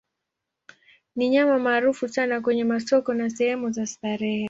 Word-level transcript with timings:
Ni 1.15 1.29
nyama 1.29 1.59
maarufu 1.59 2.07
sana 2.07 2.41
kwenye 2.41 2.63
masoko 2.63 3.13
na 3.13 3.29
sehemu 3.29 3.71
za 3.71 3.85
starehe. 3.85 4.39